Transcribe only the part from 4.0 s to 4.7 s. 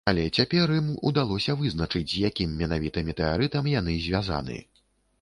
звязаны.